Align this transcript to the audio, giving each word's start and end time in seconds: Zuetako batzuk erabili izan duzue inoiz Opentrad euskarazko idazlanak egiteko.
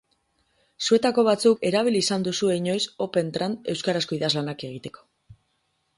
Zuetako 0.85 1.23
batzuk 1.27 1.61
erabili 1.71 2.01
izan 2.05 2.25
duzue 2.29 2.57
inoiz 2.61 2.81
Opentrad 3.07 3.71
euskarazko 3.75 4.19
idazlanak 4.21 4.67
egiteko. 4.73 5.07